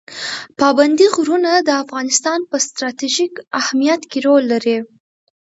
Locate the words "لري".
4.53-4.77